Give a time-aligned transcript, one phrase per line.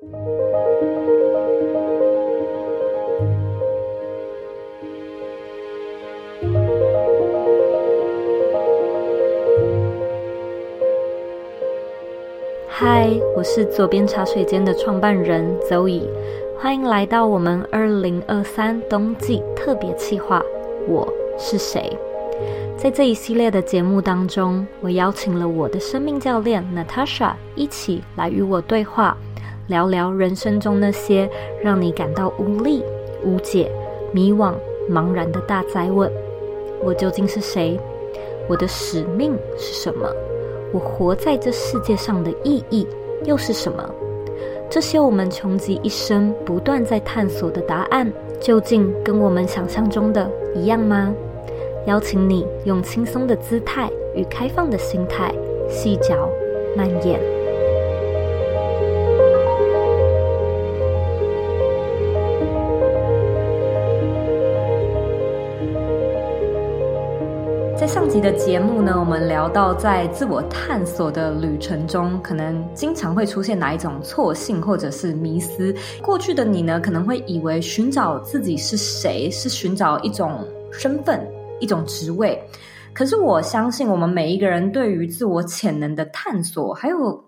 [0.00, 0.06] 嗨，
[13.34, 16.08] 我是左边茶水间的创办人 Zoe，
[16.56, 20.40] 欢迎来到我们二零二三冬季特别企划。
[20.86, 21.98] 我是谁？
[22.76, 29.16] 在这一系列的节目当中，我邀请了我的生命教练 Natasha 一起来与我对话，
[29.68, 31.28] 聊聊人生中那些
[31.62, 32.82] 让你感到无力、
[33.22, 33.70] 无解、
[34.12, 34.54] 迷惘、
[34.90, 36.10] 茫然的大灾问：
[36.82, 37.78] 我究竟是谁？
[38.48, 40.10] 我的使命是什么？
[40.72, 42.86] 我活在这世界上的意义
[43.24, 43.94] 又是什么？
[44.70, 48.10] 这些我们穷极一生不断在探索的答案，
[48.40, 51.14] 究竟跟我们想象中的一样吗？
[51.86, 55.34] 邀请你用轻松的姿态与开放的心态，
[55.68, 56.28] 细嚼
[56.74, 57.37] 慢咽。
[68.18, 75.72] 集的节目呢，我们聊到在自我探索的旅程中，可能经常会出现哪一种错信或者是迷思。
[76.02, 81.24] 过去的你呢，可能会以为寻找自己是谁，是寻找一种身份、
[81.60, 82.36] 一种职位。
[82.92, 87.24] 可是我相信，我们每一个人对于自我潜能的探索，还有。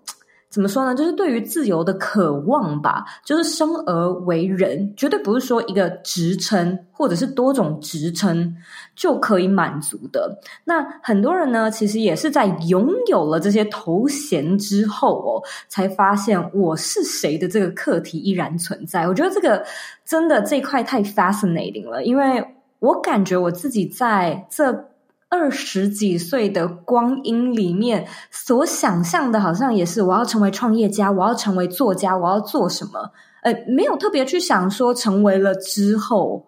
[0.51, 0.93] 怎么说呢？
[0.93, 3.05] 就是对于自由的渴望吧。
[3.25, 8.53] 就是生而为人，绝对不是说一个职称或者是多种职称
[8.95, 10.37] 就可以满足的。
[10.65, 19.07] 那很多人呢，其实也是在拥有了这些头衔之后哦，才发现我是谁的这个课题依然存在。
[19.07, 19.65] 我觉得这个
[20.03, 22.45] 真的这块太 fascinating 了，因为
[22.79, 24.90] 我感觉我自己在这。
[25.31, 33.09] 二十几岁的光阴里面，所想象的，好像也是我要成为创业家，我要成为作家，我要做什么？
[33.43, 36.45] 呃，没有特别去想说成为了之后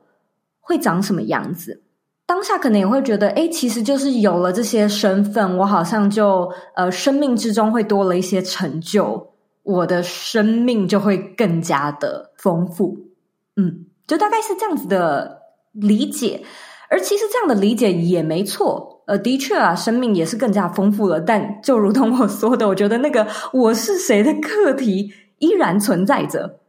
[0.60, 1.82] 会长什么样子。
[2.26, 9.34] 当下可能也会觉得，诶，其实就是有了这些身份，我好像就呃，生命之中会多了一些成就，
[9.64, 12.98] 我的生命就会更加的丰富。
[13.56, 15.40] 嗯，就大概是这样子的
[15.72, 16.44] 理解。
[16.94, 21.20] 而其实这样的理解也没错，呃，的确啊，生命也是更加丰富了。
[21.20, 26.60] 但就如同我说的，我觉得那个我是谁的课题依然存在着，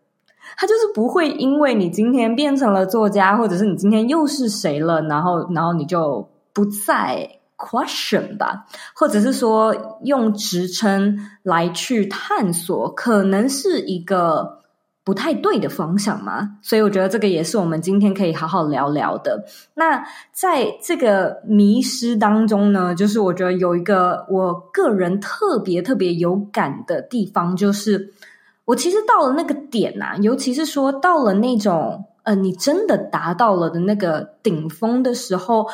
[0.57, 8.65] 它就是不会因为你今天变成了作家，或者是你今天又是谁了，然后然后你就不再 question 吧，
[8.95, 14.64] 或者是说用职称来去探索，可能是一个。
[15.05, 19.45] 不太对的方向嘛，所以我觉得这个也是我们今天可以好好聊聊的。
[19.75, 28.15] 那在这个迷失当中呢，就是我觉得有一个我个人特别特别有感的地方，就是
[28.65, 35.69] 我其实到了那个点啊，尤其是说到了那种呃，你真的达到了的那个顶峰的时候，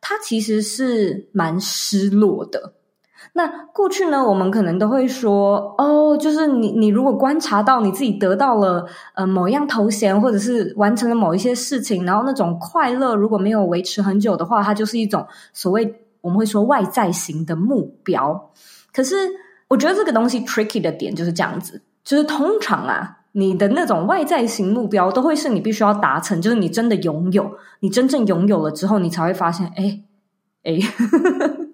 [0.00, 2.74] 它其实是蛮失落的。
[3.36, 18.50] 那过去呢，我们可能都会说，哦，就是你，你如果观察到你自己得到了呃某样头衔，或者是完成了某一些事情，然后那种快乐如果没有维持很久的话，它就是一种所谓我们会说外在型的目标。
[18.90, 19.14] 可是
[19.68, 30.00] 我觉得这个东西 tricky 的点就是这样子，就是通常啊，你的那种外在型目标都会是你必须要达成，就是你真的拥有，你真正拥有了之后，你才会发现，哎，
[30.64, 30.78] 哎。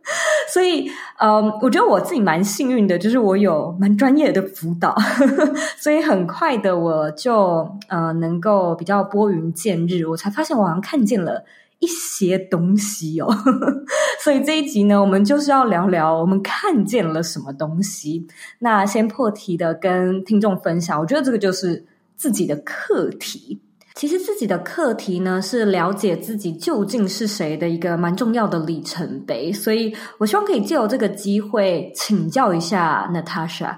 [0.52, 4.94] 所以，呃，我觉得我自己蛮幸运的，就是我有蛮专业的辅导，
[5.78, 11.42] 所以很快的我就呃能够比较拨云见日，我才发现我好像看见了
[11.78, 13.34] 一些东西哦。
[14.22, 18.26] 所以这一集呢，我们就是要聊聊我们看见了什么东西。
[18.58, 21.84] 那先破题的跟听众分享，我觉得这个就是
[22.16, 23.58] 自己的课题。
[23.94, 33.76] 其实自己的课题呢，是了解自己究竟是谁的一个蛮重要的里程碑，所以我希望可以借由这个机会请教一下 Natasha，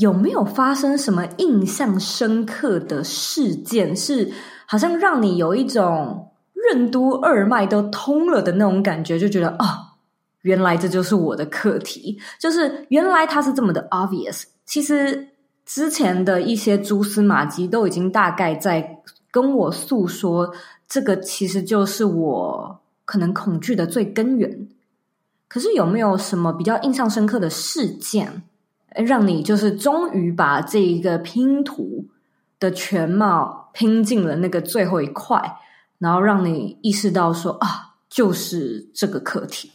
[0.00, 4.32] 有没有发生什么印象深刻的事件，是
[4.66, 9.66] 好像让你有一种任督二脉都通了的那种感觉，就觉得哦，
[10.40, 14.44] 原来这就是我的课题，就是原来它是这么的 obvious。
[14.64, 15.28] 其实
[15.66, 18.98] 之前的一些蛛丝马迹都已经大概在。
[19.32, 20.54] 跟我诉说，
[20.86, 24.68] 这个其实就是我可能恐惧的最根源。
[25.48, 28.44] 可是有没有什么比较印象深刻的事件，
[28.94, 32.06] 让你就是终于把这一个拼图
[32.60, 35.56] 的全貌拼进了那个最后一块，
[35.98, 39.72] 然后让你意识到说啊，就是这个课题。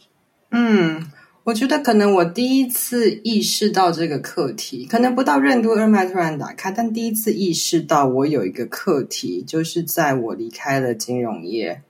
[0.52, 1.10] 嗯。
[1.48, 11.80] 我觉得可能我第一次意识到这个课题，可能不到任督二脉突然打开，但第一次意识到我有一个课题，就是在我离开了金融业，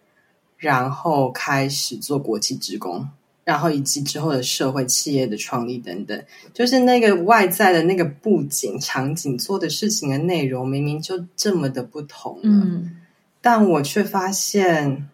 [0.58, 3.08] 然后开始做国际职工，
[3.42, 6.22] 然后以及之后的社会企业的创立等等，
[6.54, 12.94] 就是那个外在的那个布景场景做的事情的内容，明明就这么的不同，嗯，
[13.40, 15.08] 但我却发现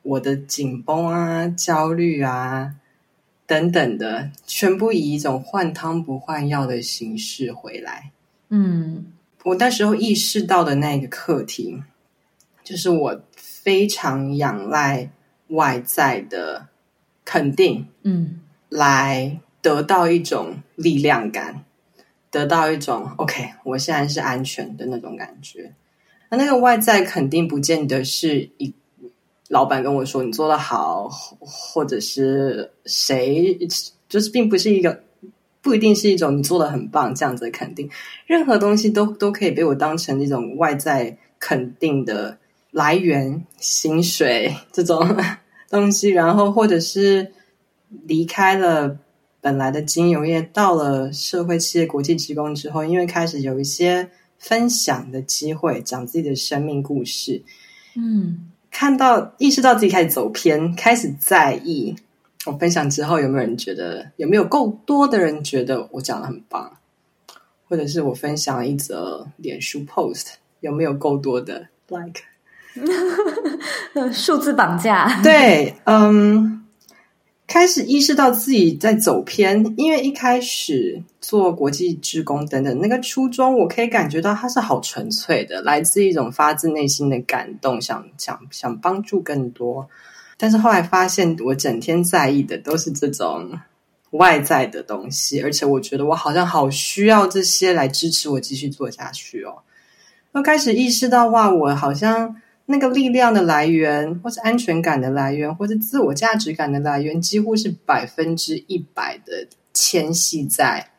[0.00, 2.76] 我的紧绷啊、焦虑啊。
[3.50, 8.12] 等等的，全部以一种换汤不换药的形式回来。
[8.48, 9.06] 嗯，
[9.42, 11.82] 我那时候意识到的那个课题，
[12.62, 15.10] 就是我非常仰赖
[15.48, 16.68] 外在的
[17.24, 18.38] 肯定，嗯，
[18.68, 21.64] 来得到一种力量感，
[22.30, 25.72] 得到一种 OK，我现在是安全的那种感觉。
[26.28, 28.72] 那那个外在肯定，不见得是一。
[29.50, 31.08] 老板跟我说：“你做得好，
[31.40, 33.58] 或者是谁，
[34.08, 35.02] 就是并不是一个，
[35.60, 37.90] 不一定是一种你做得很棒这样子的肯定。
[38.28, 42.38] 任何东西都都可以被我当成一种外在肯定的
[42.70, 45.04] 来源，薪水这种
[45.68, 46.10] 东西。
[46.10, 47.32] 然后，或者是
[48.04, 48.98] 离开了
[49.40, 54.08] 本来的金融业，到了社会企业国际职工之后，因为开始有一些
[54.38, 57.42] 分享的机会，讲自己的生命故事，
[57.96, 61.96] 嗯。”看到意识到自己开始走偏，开始在意。
[62.46, 64.10] 我分享之后，有没有人觉得？
[64.16, 66.72] 有没有够多的人觉得我讲的很棒？
[67.68, 70.26] 或者是我分享了一则脸书 post，
[70.60, 72.22] 有没有够多的 like？
[74.12, 75.20] 数字绑架？
[75.22, 76.59] 对，嗯。
[77.50, 89.88] 开始意识到自己在走偏，因为一开始做国际职工等等，那个初衷我可以感觉到它是好纯粹的，来自一种发自内心的感动，想想想帮助更多。
[90.38, 93.50] 但是后来发现，我整天在意的都是这种
[94.12, 99.58] 外在的东西，而且我觉得我好像好需要这些来支持我继续做下去哦。
[100.30, 102.36] 我开始意识到，哇，我好像。
[102.70, 110.90] 那个力量的来源，或是安全感的来源，或是自我价值感的来源，几乎是百分之一百的迁徙在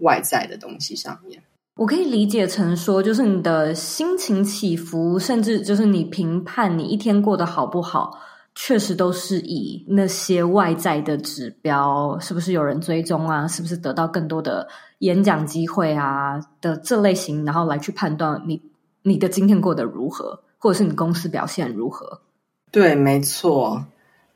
[0.00, 1.42] 外在的东西上面。
[1.76, 8.18] 我可以理解成说，就是你的心情起伏，甚至就是你评判你一天过得好不好，
[8.54, 14.68] 确实都是以那些外在的指标，是不是有人追踪啊，是不是得到更多的
[14.98, 18.60] 演讲机会啊的这类型，然后来去判断你
[19.02, 20.42] 你的今天过得如何。
[20.64, 22.22] 或者是你公司表现如何？
[22.70, 23.84] 对，没错。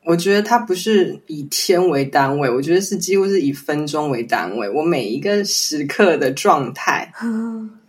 [0.05, 4.69] 我觉得它不是以天为单位，我觉得是几乎是以分钟为单位。
[4.69, 7.11] 我每一个时刻的状态，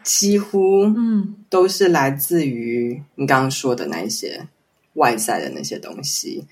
[0.04, 4.48] 几乎嗯都是来自于你刚刚说的那一些
[4.94, 6.46] 外在的那些东西。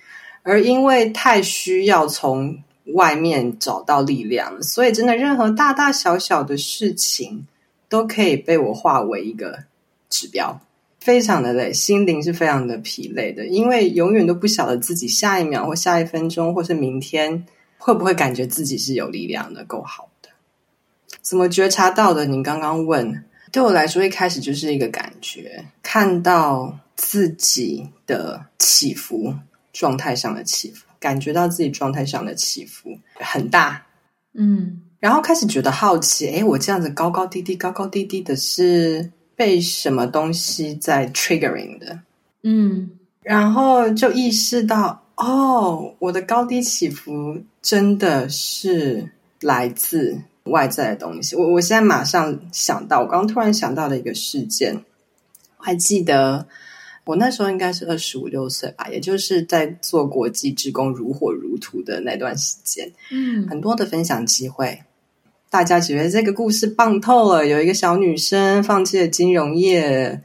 [0.44, 2.62] 而因为太需要从
[2.96, 7.48] 外面找到力量，所以真的任何大大小小的事情
[7.88, 9.64] 都可以被我化为一个
[10.10, 10.60] 指标。
[11.08, 17.46] 非常的累，心灵是非常的疲累的，因为永远都不晓得自己下一秒或下一分钟，或是明天
[17.78, 20.28] 会不会感觉自己是有力量的、够好的。
[21.22, 22.26] 怎么觉察到的？
[22.26, 23.24] 你刚刚问，
[23.54, 29.34] 对我来说一开始就是一个感觉，看到自己的起伏，
[29.72, 33.82] 状态上的起伏，感觉到自己状态上的起伏很大，
[34.34, 39.14] 嗯，然后开始觉得好奇，诶，我这样子高高低低、高高低低的是。
[39.38, 42.00] 被什么东西在 triggering 的，
[42.42, 42.90] 嗯，
[43.22, 49.08] 然后就意识到，哦，我的高低起伏真的是
[49.42, 51.36] 来自外在的东西。
[51.36, 54.76] 我我现在马上想到，我刚刚突然想到的一个事件，
[55.60, 56.48] 我还记得
[57.06, 64.82] 我那时候应该是二十五六岁吧，也就是在做国际职工如火如荼的那段时间，嗯，很多的分享机会。
[65.50, 67.48] 大家觉得这个故事棒透了。
[67.48, 70.22] 有一个小女生放弃了金融业，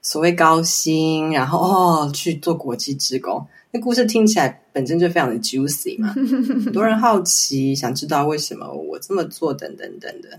[0.00, 3.46] 所谓高薪，然后哦去做国际职工。
[3.70, 6.08] 那故事听起来本身就非常的 juicy 嘛，
[6.64, 10.30] 很多人好奇，想知道为什么我这么做，等等等等。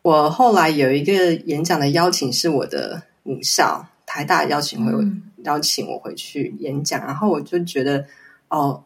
[0.00, 8.06] 我后来有一个演讲的邀请，是我的母校台大邀请回我，嗯、邀请我回去演讲，然后我就觉得
[8.48, 8.82] 哦，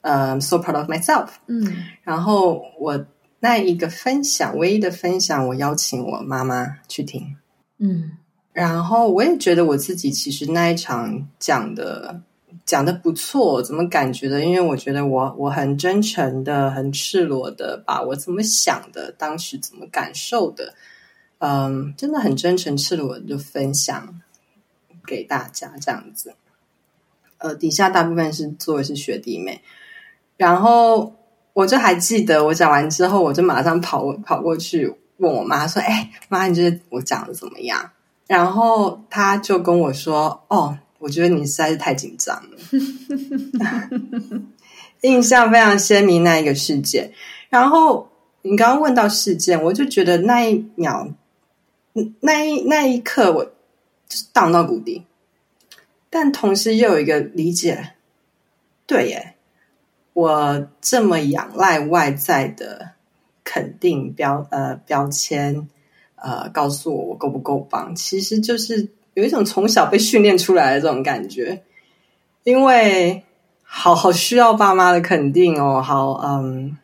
[0.00, 1.70] 呃，so proud of myself，嗯，
[2.02, 3.04] 然后我。
[3.44, 7.36] 那一个分享，唯一的分享，我邀请我妈妈去听，
[7.76, 8.12] 嗯，
[8.54, 12.22] 然后我也觉得我自己其实那一场讲的
[12.64, 14.42] 讲的不错，怎么感觉的？
[14.42, 20.72] 因为我觉得我我很真诚的、很赤裸的把我怎么想的、当时怎么感受的，
[21.40, 24.22] 嗯，真的很真诚、赤裸的就分享
[25.06, 26.34] 给大家这样子。
[27.36, 29.60] 呃，底下大部分是做的是学弟妹，
[30.38, 31.12] 然后。
[31.54, 37.90] 我就还记得，我讲完之后，我就马上跑跑过去问我妈说：“哎，妈，你觉得我讲的怎么样？”
[38.28, 42.58] 然后她就跟我说：“哦，我觉得你实在是太紧张了。”
[45.02, 47.12] 印象非常鲜明那一个事件。
[47.50, 48.08] 然后
[48.42, 51.08] 你刚刚问到事件，我就觉得那一秒，
[52.20, 55.04] 那一那一刻，我就是荡到谷底。
[56.10, 57.92] 但同时又有一个理解，
[58.86, 59.33] 对耶，
[60.14, 62.92] 我这么仰赖外在的
[63.44, 65.68] 肯定标呃标签，
[66.14, 71.62] 呃告诉我我够不够棒，其实就是有一种从小被训练出来的这种感觉，
[72.44, 73.22] 因为
[73.62, 76.78] 好好需要爸妈的肯定哦，好嗯，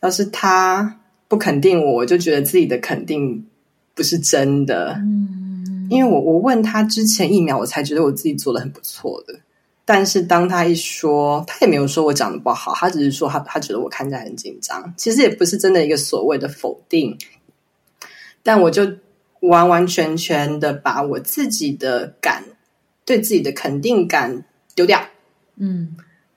[0.00, 3.46] 要是他不肯定我，我就觉得自己的肯定
[3.94, 5.88] 不是真的，嗯。
[5.90, 9.38] 因为我我问他之前一秒，我才觉得我自己做的很不错的。
[9.84, 14.94] 但是当他一说，他也没有说我讲的不好，他只是说他他觉得我看起来很紧张。
[14.96, 17.18] 其实也不是真的一个所谓的否定，
[18.42, 18.90] 但我就
[19.40, 22.44] 完完全全的把我自己的感
[23.04, 25.04] 对自己的肯定感丢掉，
[25.56, 25.96] 嗯，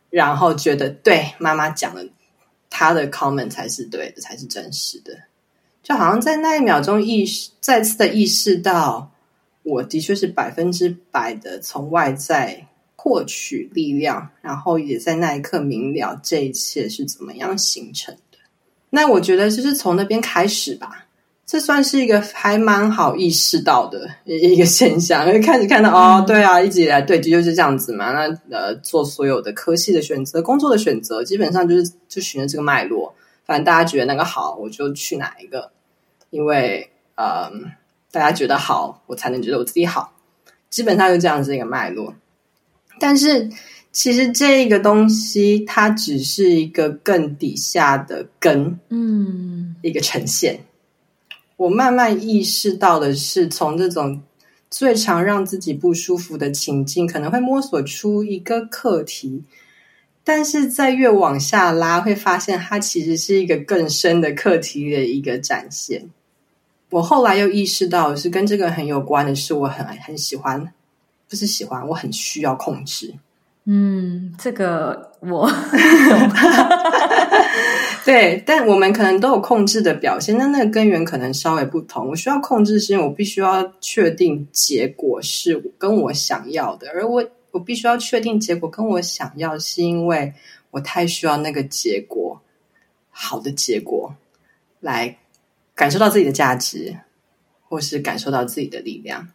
[0.10, 2.08] 然后觉得对妈妈讲的
[2.70, 5.16] 他的 comment 才是对的，才是真实的。
[5.84, 9.12] 就好像在那一秒钟意识再次的意识到。
[9.68, 12.68] 我的确是百分之百的从外在
[13.06, 18.40] 获取力量，然后也在那一刻明了这一切是怎么样形成的。
[18.90, 21.06] 那我觉得就是从那边开始吧，
[21.46, 28.12] 这算是一个还蛮好意识到的一 个现象，因为开始看到哦，对啊，一直以来对，的确是这样子嘛。
[28.12, 33.14] 那呃，做所有的科系的选择、工作的选择，基本上就是就循着这个脉络，
[33.46, 35.72] 反正大家觉得那个好，我就去哪一个，
[36.32, 37.52] 因为呃。
[38.12, 40.14] 大家觉得好，我才能觉得我自己好，
[40.70, 42.14] 基本上就这样子一个脉络。
[43.00, 43.50] 但是
[43.92, 50.60] 其实这个东西，它只是一个更底下的根，嗯，一个呈现。
[51.58, 54.22] 我慢慢意识到的是，从这种
[54.70, 59.44] 最常让自己不舒服的情境，可能会摸索出一个课题，
[60.24, 66.10] 但是在越往下拉，会发现它其实是一个更深的课题的一个展现。
[66.90, 70.74] 我后来又意识到，是跟这个很有关的是，我很很喜欢，
[71.30, 73.14] 不是喜欢，我很需要控制。
[73.66, 75.50] 嗯，这个我
[78.06, 82.10] 对，但我们可能都有控制的表现，但那个根源可能稍微不同。
[82.10, 90.34] 我需要控制，是因为我必须要确定结果是跟我想要的，而我我必须要确定结果跟我想要，是因为
[90.72, 92.40] 我太需要那个结果，
[93.10, 94.16] 好的结果
[94.80, 95.18] 来。
[95.78, 96.96] 感受到自己的价值，
[97.68, 99.28] 或是感受到自己的力量，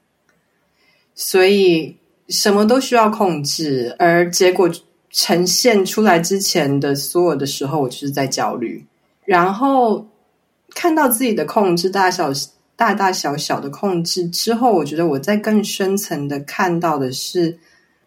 [1.21, 1.95] 所以
[2.29, 3.95] 什么都需要控制。
[3.99, 4.71] 而结果
[5.11, 8.83] 呈现出来之前的所有的时候，我就是在焦虑。
[9.27, 10.09] 然后
[10.75, 12.33] 看到自己的控制，大小
[12.75, 17.59] 大大小小的控制之后，我觉得我在更深层的看到的是，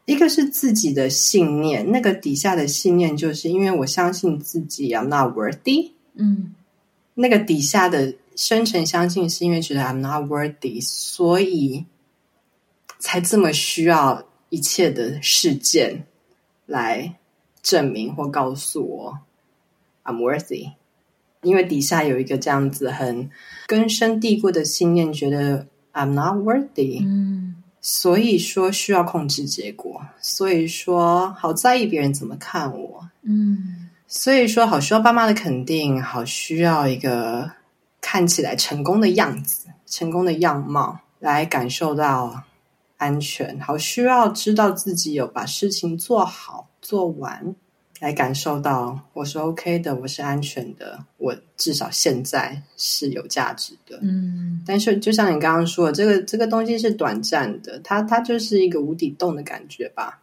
[0.06, 5.92] 一个是自己的信念，那个底下的信念，就是因为我相信自己，I'm not worthy。
[6.16, 6.56] 嗯，
[7.14, 8.16] 那个底下的。
[8.36, 11.86] 深层相信是因为觉得 I'm not worthy，所以
[13.04, 16.06] 才这么需要一切的事件
[16.66, 17.16] 来
[17.62, 19.20] 证明或告诉我
[20.06, 20.72] I'm worthy。
[21.42, 23.30] 因为底下有一个这样子很
[23.68, 37.52] 根深蒂固的信念，觉得 I'm not worthy，嗯，所以说需要控制结果，所以说好在意别人怎么看我，嗯，所以说好需要爸妈的肯定，好需要一个。
[38.06, 42.44] 看起来成功的样子，成功的样貌，来感受到
[43.04, 43.60] 安全。
[43.60, 47.56] 好，需要知道自己有把事情做好做完，
[48.00, 54.00] 来感受到我是 OK 的，我是安全的，我至少现在是有价值的。
[54.02, 60.22] 嗯，但是就像你刚刚说的，这个这个东西是短暂的，它它就是一个无底洞的感觉吧。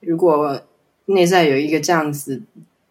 [0.00, 0.62] 如果
[1.06, 2.42] 内在有一个这样子。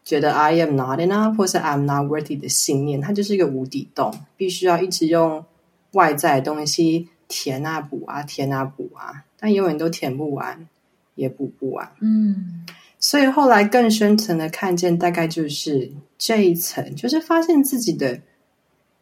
[0.05, 5.45] 觉得 I am not enough 或是 I'm not worthy 的信念，它就是一个无底洞，必须要一直用
[5.93, 10.67] 外在的东西填啊补啊填啊补啊，但永远都填不完，
[11.15, 11.91] 也补不完。
[11.99, 12.63] 嗯，
[12.99, 18.21] 所以后来更深层的看见，大概就是这一层，就是发现自己的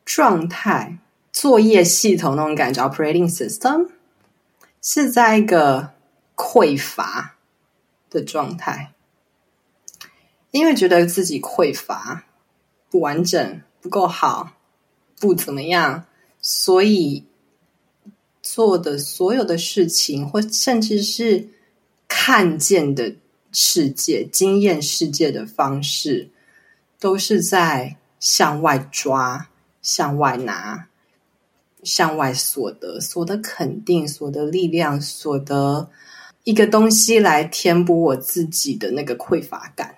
[0.05, 0.97] 状态，
[1.33, 3.89] 作业系统那种感觉，operating system
[4.81, 5.91] 是在一个
[6.37, 7.35] 匮乏
[8.09, 8.93] 的状态。
[10.51, 12.23] 因为觉得自己匮乏、
[12.89, 14.53] 不完整、不够好、
[15.19, 16.05] 不怎么样，
[16.41, 17.25] 所以
[18.53, 21.47] 做的所有的事情，或甚至是
[22.09, 23.15] 看见的
[23.53, 26.29] 世界、经验世界的方式，
[26.99, 29.47] 都是在向外抓、
[29.81, 30.89] 向外拿、
[31.81, 35.89] 向外所得、所得肯定、所得力量、所得
[36.43, 39.95] 一个东西来填补我自己的那个匮乏感。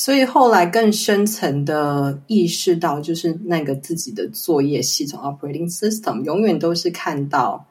[0.00, 7.66] 所以后来更深层的意识到，就是那个自己的作业系统 （operating system） 永远都是看到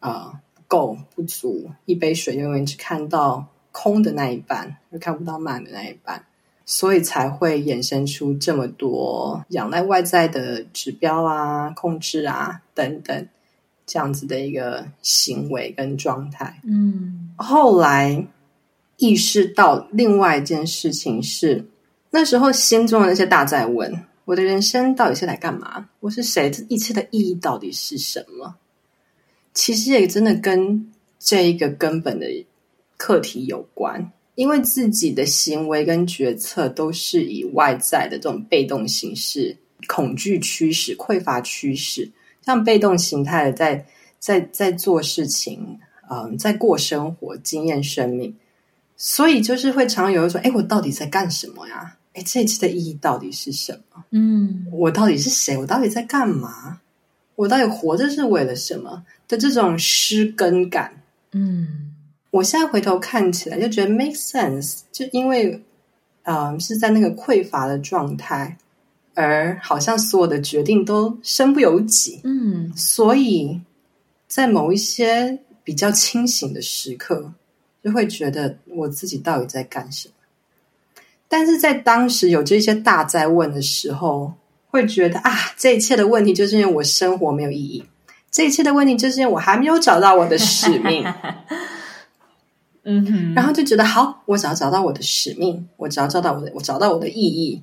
[0.00, 6.26] 啊、呃、不够不足，一杯水永远只看到空的那一半，而看不到满的那一半，
[6.66, 13.26] 所以才会衍生出这么多仰赖外在的指标啊、控制啊等等
[13.86, 16.60] 这样子的一个行为跟状态。
[16.64, 18.26] 嗯，后来。
[18.96, 21.64] 意识到另外一件事情是，
[22.10, 23.92] 那时候心中的那些大在问：
[24.24, 25.88] 我的人生到底是来干嘛？
[26.00, 26.50] 我是谁？
[26.50, 28.54] 这一切的意义到底是什么？
[29.52, 32.26] 其实也真的跟这一个根本的
[32.96, 39.56] 课题有关，因为自己的行为跟决策都是以外在的这种被动形式、
[39.88, 42.10] 恐惧驱使、匮乏驱使，
[42.44, 43.86] 像被动形态的在
[44.18, 48.34] 在在做事情，嗯，在过生活、经验生命。
[49.06, 51.94] 所以就是会常常有人说：“哎，我到底在干什么呀？
[52.14, 54.02] 哎，这一次的意义到底是什么？
[54.12, 55.58] 嗯，我到底是谁？
[55.58, 56.80] 我到底在干嘛？
[57.34, 61.02] 我到底活着是为了什么？”的这种失根感。
[61.32, 61.92] 嗯，
[62.30, 65.62] 我现在回头看起来就觉得 make sense，就因为，
[66.22, 68.56] 嗯，是在那个匮乏的状态，
[69.12, 72.22] 而好像所有的决定都身不由己。
[72.24, 73.60] 嗯，所以
[74.26, 77.34] 在某一些比较清醒的时刻。
[77.84, 80.14] 就会觉得我自己到底在干什么？
[81.28, 84.32] 但是在当时有这些大灾问的时候，
[84.68, 87.84] 会觉得啊，这一切的问题就是因为我生活没有意义，
[88.30, 91.04] 这一切的问题就是因为我还没有找到我的使命。
[92.86, 97.62] 嗯哼，然后就觉得好，我只要找到我的使命，我只要找到我的，我找到我的意义，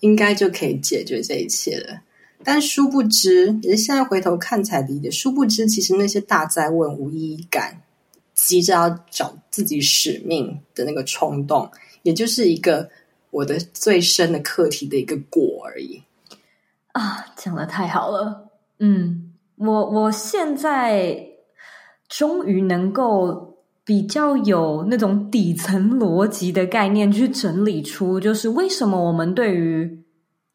[0.00, 2.00] 应该就可以解决这一切了。
[2.44, 7.82] 但殊不知，也是现在回头看才理解，殊不知其实那些大灾问无意义感。
[8.34, 11.70] 急着要找自己使命的那个冲动，
[12.02, 12.90] 也就是一个
[13.30, 16.02] 我的最深的课题的一个果而已。
[16.92, 18.48] 啊，讲的太好了。
[18.78, 21.28] 嗯，我我现在
[22.08, 30.01] 终于能够比较有那种底层逻辑的概念去整理出，就是为什么我们对于。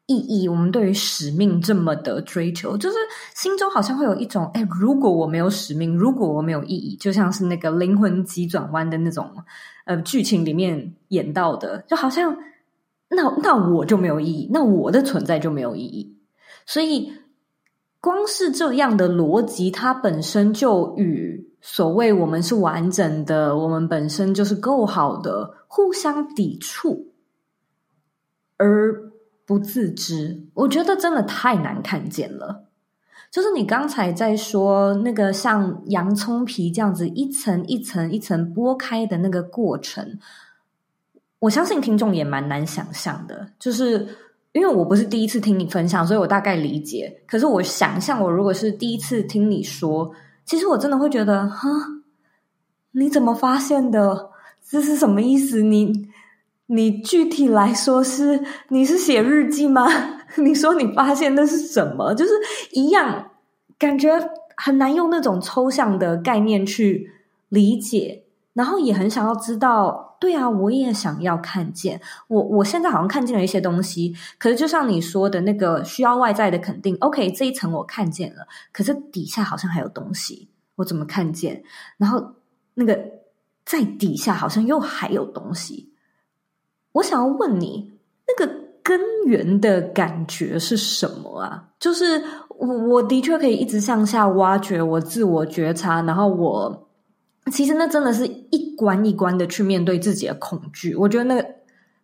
[0.08, 2.96] 意义，我们对于使命这么的追求，就是
[3.36, 9.30] 心中好像会有一种，哎，如果我没有使命，如果我没有意义，就像是那个灵魂急转弯的那种，
[9.84, 12.38] 呃，剧情里面演到的，就好像，
[13.10, 16.18] 那那我就没有意义，那我的存在就没有意义。
[16.66, 17.12] 所以，
[18.00, 27.12] 光是这样的逻辑，它本身就与所谓我们是完整的，我们本身就是够好的，互相抵触，
[28.56, 29.07] 而。
[29.48, 32.66] 不自知，我觉得真的太难看见了。
[33.32, 40.20] 就是你刚才在说那个像洋葱皮这样子一层一层一层剥开的那个过程，
[41.40, 43.50] 我相信听众也蛮难想象的。
[43.58, 44.06] 就是
[44.52, 47.22] 因为我不是第一次听你分享，所以我大概理解。
[47.26, 51.70] 可是我想象，我如果是第一次听你说，其实我真的会觉得，哈，
[52.92, 54.30] 你怎么发现的？
[54.70, 55.62] 这是什么意思？
[55.62, 56.07] 你？
[56.68, 59.88] 你具体来说是你是写日记吗？
[60.38, 62.14] 你说你发现那是什么？
[62.14, 62.32] 就是
[62.72, 63.32] 一样，
[63.80, 64.18] 感觉
[64.56, 67.12] 很难用那种抽象的概念去
[67.50, 70.06] 理解，然后也很想要知道。
[70.20, 72.02] 对啊，我也想要看见。
[72.28, 76.98] 我我现在好像看见了一些东西，可是就像你说的那个需要外在的肯定。
[77.02, 81.62] OK，这一层我看见了，可是底下好像还有东西，我怎么看见？
[81.98, 82.34] 然后
[82.74, 83.00] 那个
[83.64, 85.94] 在底下好像又还有东西。
[86.98, 87.92] 我想要问你，
[88.28, 91.64] 那个根源的感觉是什么啊？
[91.80, 92.24] 就是
[92.58, 96.90] 我我的确可以一直向下挖掘，我自我觉察，然后我
[97.52, 100.96] 其实那真的是一关一关的去面对自己的恐惧。
[100.96, 101.46] 我觉得那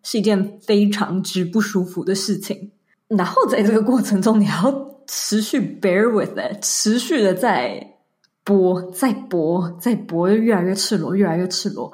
[0.04, 2.72] 是一件非常之不舒服的事情。
[3.08, 7.96] 然后在这个过程中，你要持续 bear with it，持续的在
[8.46, 11.92] 剥，再剥，再剥，越来越赤裸，越来越赤裸。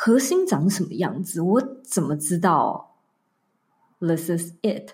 [0.00, 1.40] 核心长什么样子？
[1.40, 2.94] 我怎么知道
[3.98, 4.90] ？This is it。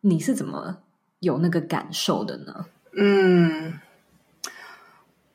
[0.00, 0.78] 你是怎么
[1.18, 2.64] 有那个感受的呢？
[2.96, 3.78] 嗯，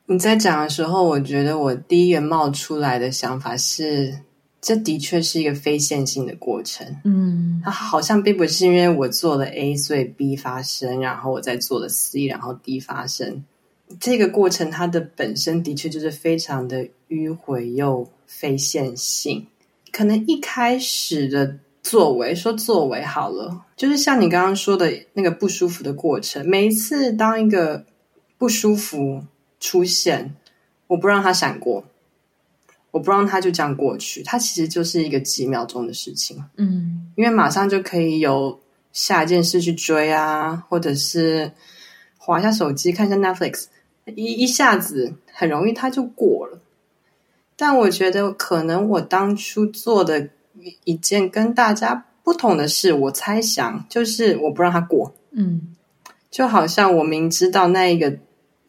[0.06, 4.18] 你在讲的时候，我觉得我第一个冒出来的想法是，
[4.60, 6.84] 这的确是一个非线性的过程。
[7.04, 13.44] 嗯，它好像并不是因为我做了 A，所以 B 发生，然后我再做了 C，然后 D 发生。
[14.00, 19.46] 这个过程它的本身的确就是非常的迂回又非线性，
[19.90, 26.48] 可能一开始的作为，说作为好了，就是像你刚刚说的那个不舒服的过程。
[26.48, 27.84] 每一次当一个
[28.38, 29.24] 不舒服
[29.58, 30.34] 出现，
[30.86, 31.84] 我不让它闪过，
[32.90, 36.42] 我不让它就这样过去，它其实就是一个几秒钟的事情。
[36.56, 38.60] 嗯，因为马上就可以有
[38.92, 41.50] 下一件事去追啊，或者是
[42.16, 43.64] 划一下手机，看一下 Netflix，
[44.06, 46.58] 一一下子很容易它就过了。
[47.56, 50.30] 但我觉得可能我当初做的。
[50.84, 55.74] 一件跟大家不同的事，我猜想就是我不让它过，嗯，
[56.30, 58.18] 就好像我明知道那一个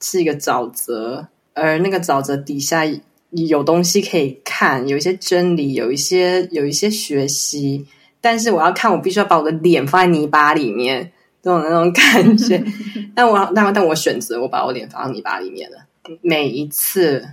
[0.02, 2.84] 是一个沼泽，而那个沼泽底下
[3.30, 7.86] 有东西可以看，有一些真理，有一些有一些学习，
[8.22, 11.12] 但是我要看，我必须要把我的脸放在泥巴里面，
[11.44, 12.64] 这种那种感觉。
[13.14, 15.78] 但我但但我选择我把我脸放到泥巴里面了。
[16.22, 17.30] 每一次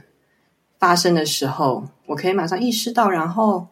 [0.78, 3.68] 发生的时候，我可以马上意识到，然后。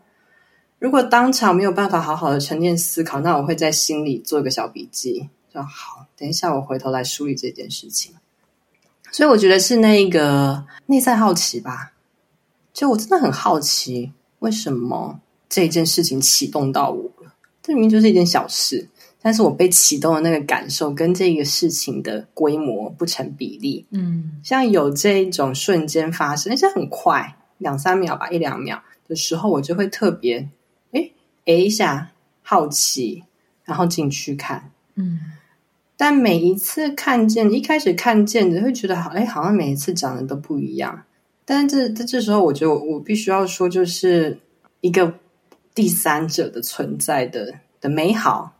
[0.80, 8.14] 如果当场没有办法好好的沉淀思考，那我会在心里做一个小笔记，说好，等一下我回头来梳理这件事情。
[9.10, 11.94] 所以我觉得是那个内在好奇吧，
[12.72, 17.34] 就我真的很好奇，为什么这件事情启动到我了？
[17.60, 18.88] 这明明就是一件小事，
[19.28, 23.84] 但是我被启动的那个感受跟这个事情的规模不成比例。
[23.90, 30.48] 嗯，像有这一种瞬间发生，而且很快，两三秒吧，一两秒的时候，我就会特别。
[31.44, 32.10] 诶一下，
[32.42, 33.24] 好奇，
[33.64, 35.20] 然后进去看，嗯，
[35.94, 41.04] 但每一次看见，一开始看见，你会觉得好，哎好像每一次长得都不一样。
[41.44, 44.38] 但是这这这时候，我觉得我，我必须要说，就是
[44.80, 45.14] 一个
[45.74, 48.57] 第三者的存在的的美好，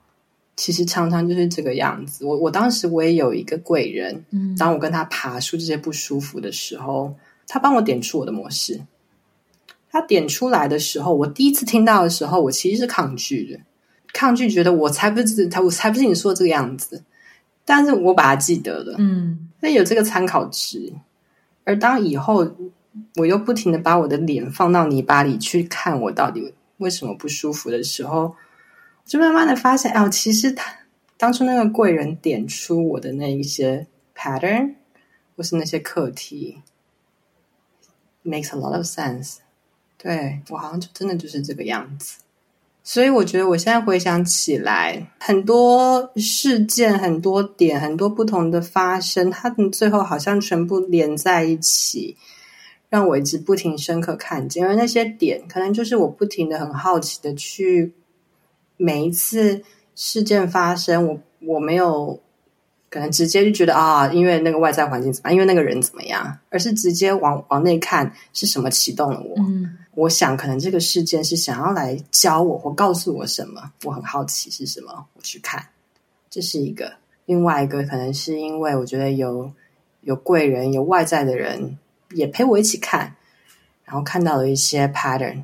[0.59, 2.25] 其实常常就是这个样子。
[2.25, 7.15] 我我当时我也有一个贵人，嗯，当我跟他爬出这些不舒服的时候，
[7.47, 8.81] 他帮我点出我的模式。
[9.91, 13.61] 他点出来的时候，我第一次听到的时候，我其实是抗拒的，
[14.13, 17.05] 抗拒觉得我才不是他，我才不是你说的这个样子。
[17.65, 20.93] 但是我把它记得了，嗯，所以有这个参考值。
[21.65, 22.51] 而当以后
[23.17, 28.35] 我又不停的把我的脸放到泥巴里去看我到底为什么不舒服的时候，
[29.09, 30.71] 就慢慢的发现，哦，其实他
[31.17, 34.75] 当初那个贵人点出我的那一些 pattern，
[35.35, 36.59] 或是那些课题
[38.23, 39.39] ，makes a lot of sense。
[39.97, 42.19] 对，我好像就真的就是这个样子，
[42.85, 52.17] 所以我觉得我现在回想起来，很多事件、很多点、很多不同的发生，它们最后好像全部连在一起，
[52.91, 54.65] 让我一直不停深刻看见。
[54.67, 57.95] 而那些点，可能就是我不停的很好奇的去
[58.79, 59.63] 每一次
[59.95, 62.19] 事件发生，我我没有。
[62.91, 69.35] 可能直接就觉得啊，因为那个外在环境怎么样，因为那个人怎么样，而是直接往往内看是什么启动了我。
[69.41, 75.63] 嗯，我想可能这个事件是想要来教我或告诉我什么，我很好奇是什么，我去看。
[76.31, 76.95] 这是一个，
[77.27, 79.53] 另外一个可能是因为我觉得有
[80.01, 81.77] 有贵人，有外在的人
[82.13, 83.17] 也陪我一起看，
[83.85, 85.43] 然后看到了一些 pattern。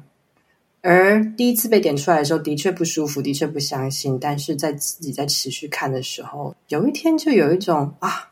[0.87, 4.19] 而第一次被点出来的时候，的确不舒服，的确不相信。
[4.21, 8.31] 但是在自己在持续看的时候，有一天就有一种啊，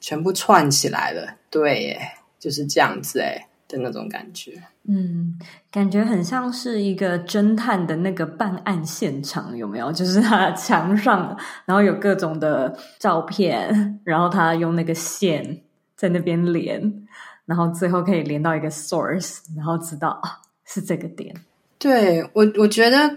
[0.00, 2.00] 全部串起来了，对耶，
[2.40, 4.60] 就是这样子诶的那种感觉。
[4.88, 5.38] 嗯，
[5.70, 9.92] 感觉很像是一个侦探的那个办案现场，有没有？
[9.94, 15.62] 就是他墙上，然后有各种的照片，然后他用那个线
[15.94, 17.06] 在那边连，
[17.44, 21.32] 然后最后可以连到一个 source，然后知道啊，是这个点。
[21.80, 23.16] 对，我，我觉得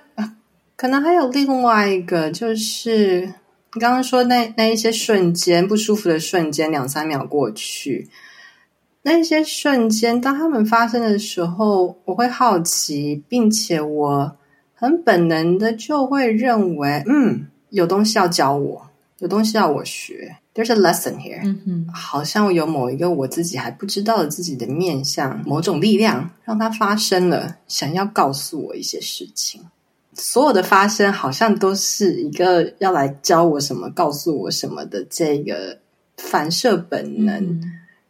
[0.77, 3.25] 可能还有另外一个，就是
[3.73, 8.07] 你刚刚说那那一些瞬间不舒服的瞬间，两三秒过去，
[9.01, 14.37] 那些瞬间，当他们发生的时候，我会好奇，并且我
[14.73, 18.89] 很本能的就会认为，嗯，有东西要教我，
[19.23, 20.35] 有东西要我学。
[20.53, 29.61] There's a lesson here，嗯哼，好像有某一个我自己还不知道的自己的面向，某种力量让它发生了，想要告诉我一些事情。
[30.13, 35.79] 所有的发生好像都是一个要来教我什么、告诉我什么的这个
[36.17, 37.61] 反射本能，嗯、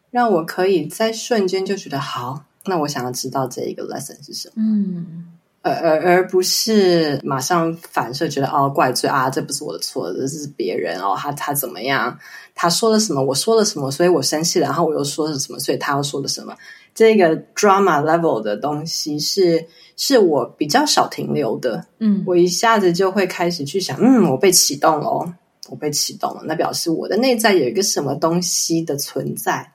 [0.10, 2.46] 让我可以在瞬间就觉得好。
[2.66, 4.54] 那我想要知道这一个 lesson 是什么？
[4.58, 5.28] 嗯。
[5.64, 12.20] 而而而不是马上反射觉得哦，怪罪啊，这不是我的错，这是别人哦，他他怎么样？
[12.54, 13.24] 他说了什么？
[13.24, 13.90] 我说了什么？
[13.90, 15.58] 所以我生气了，然后我又说了什么？
[15.60, 16.54] 所以他又说了什么？
[16.94, 21.86] 这个 drama level 的东西是是我比较少停留的。
[22.00, 25.34] 嗯，我一下子就会开始去想，嗯，我被启动了哦，
[25.70, 29.72] 我被启动了，那表示我的内在有一个什么东西的存在，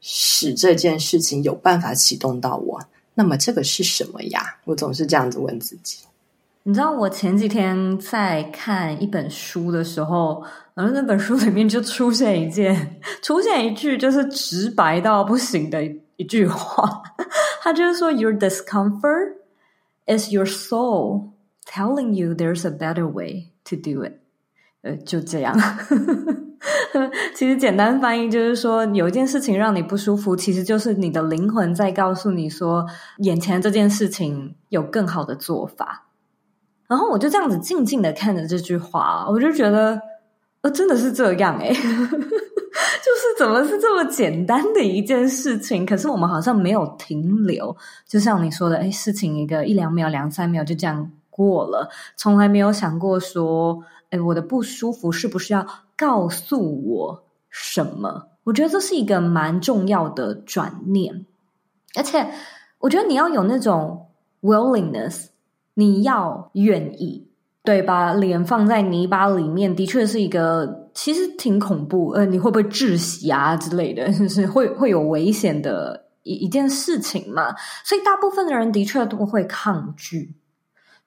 [0.00, 2.80] 使这件事情有办法启动到我。
[3.14, 4.56] 那么这个是什么呀？
[4.64, 6.04] 我总是这样子问自己。
[6.66, 15.84] 你知道我前几天在看一本书的时候，然后那本书里面就出现一件，出现一句就是直白到不行的
[16.16, 17.02] 一句话，
[17.62, 19.34] 他就是说：“Your discomfort
[20.06, 21.32] is your soul
[21.66, 24.20] telling you there's a better way to do it。”
[24.84, 25.58] 呃，就这样。
[27.34, 32.86] 其实简单翻译就是说，有一件事情让你不舒服，其实就是你的灵魂在告诉你说，
[33.18, 36.06] 眼前这件事情有更好的做法。
[36.86, 40.00] 然后我就这样子静静的看着这句话，我就觉得，
[40.60, 47.74] 呃，真的是这样诶 就是怎么是这么简单的一件事情，可是我们好像没有停留，
[48.06, 53.82] 就像你说的，诶事情一个一两秒、两三秒就这样过了，从来没有想过说，
[54.14, 58.28] 诶我的不舒服是不是要告诉我什么？
[58.44, 61.26] 我觉得这是一个蛮重要的转念，
[61.94, 62.26] 而且
[62.78, 64.06] 我觉得你要有那种
[64.42, 65.26] willingness。
[65.76, 67.26] 你要愿意，
[67.64, 77.52] 对，把脸放在泥巴里面，的确是一个其实挺恐怖，呃，你会不会窒息啊之类的， 就是会会有危险的一一件事情嘛。
[77.84, 80.36] 所以大部分的人的确都会抗拒。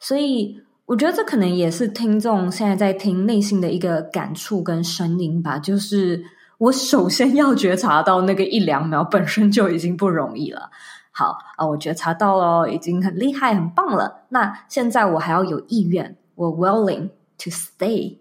[0.02, 5.60] 所以我觉得这可能也是听众现在在听内心的一个感触跟声音吧。
[5.60, 6.24] 就是
[6.58, 10.72] 我首先要觉察到那个一两秒本身就已经不容易了。
[11.12, 14.22] 好啊，我觉察到了，已经很厉害，很棒了。
[14.30, 18.20] 那现在我还要有意愿，我 willing to stay，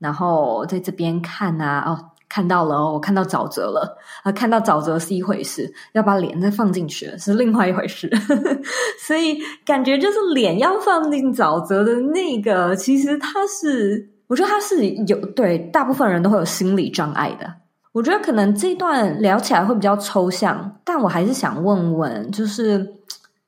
[0.00, 8.10] 然后在这边看啊，哦，看到了，我看到沼泽了啊，看到沼泽是一回事，要把脸再放进去是另外一回事。
[9.06, 17.52] 所以感觉就是脸要放进沼泽的那个，其实它是，我觉得它是有，对，大部分人都会有心理障碍的。
[17.92, 22.94] 我觉得可能这段聊起来会比较抽象，但我还是想问问，就是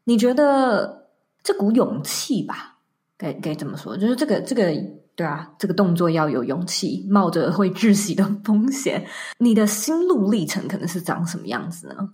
[0.05, 1.07] 你觉得
[1.43, 2.77] 这股勇气吧，
[3.17, 3.97] 该该怎么说？
[3.97, 4.71] 就是这个这个
[5.17, 9.07] 对啊，这个动作要有勇气，冒着会窒息的风险，
[9.39, 12.11] 你的心路历程可能是长什么样子呢？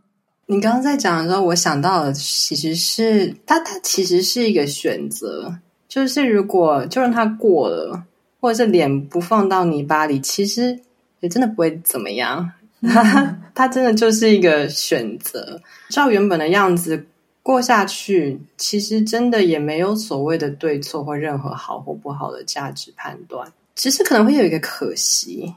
[0.47, 5.55] 你刚刚在讲的时候，我想到的其实是它，它其实是一个选择，
[5.89, 8.05] 就是如果就让它过了，
[8.41, 10.81] 或者是脸不放到泥巴里，其实。
[11.23, 15.61] 也真的不会怎么样，它 它真的就是一个选择，
[15.91, 17.05] 照原本的样子
[17.51, 25.53] 过下去，其实真的也没有所谓的对错或任何好或不好的价值判断，其实可能会有一个可惜，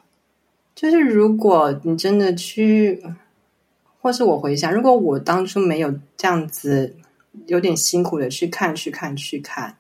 [0.74, 3.04] 就是如果你真的去，
[4.02, 6.96] 或是我回想，如果我当初没有这样子
[7.46, 9.78] 有点辛苦的去看、去看、去看，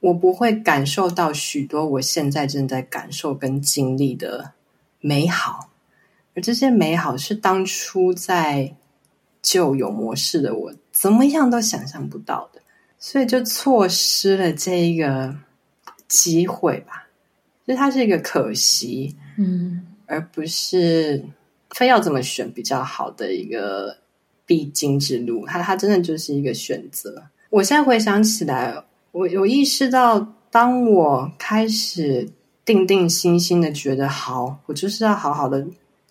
[0.00, 4.50] 我不会感受到许多我现在正在感受跟经历的。
[5.00, 5.70] 美好，
[6.34, 8.74] 而这些美好是当初在
[9.44, 12.60] 旧有模式的我怎么样都想象不到的，
[12.98, 15.36] 所以就错失了这一个
[16.08, 17.06] 机会吧。
[17.64, 21.22] 就它是一个可惜，嗯，而不是
[21.70, 23.96] 非要怎么选比较好的一个
[24.44, 25.46] 必经之路。
[25.46, 27.22] 它它真的就是一个选择。
[27.50, 32.28] 我现在回想起来，我我意识到，当我开始。
[32.66, 35.66] 定定心心的觉得好，我就是要好好的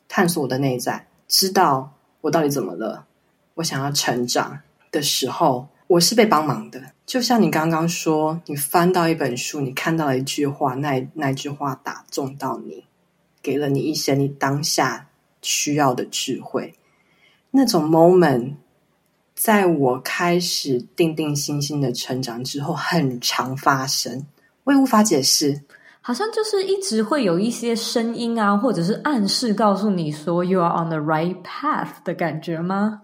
[0.08, 1.92] 探索我的内在，知道
[2.22, 3.08] 我到底怎么了。
[3.56, 4.60] 我想要成长
[4.92, 6.82] 的时候，我是被帮忙的。
[7.06, 12.86] 就像你刚刚说，你翻到一本书，你看到了一句话，那那句话打中到你，
[13.42, 15.08] 给了你一些你当下
[15.42, 16.74] 需要的智慧。
[17.52, 18.56] 那种 moment，
[19.36, 24.26] 在我开始定定心心的成长之后，很常发生，
[24.64, 25.62] 我也无法解释。
[26.02, 33.02] 好像就是一直会有一些声音啊，或者是暗示告诉你说 “you are on the right path” 的感觉吗？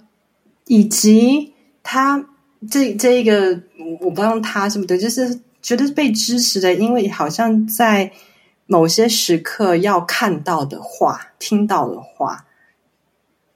[0.69, 1.53] 以及
[1.83, 2.29] 他
[2.69, 3.61] 这这一个，
[3.99, 8.09] 我不知道他是不是对，就是觉得被支持的，因为好像在
[8.65, 12.45] 某些时刻要看到的话、听到的话，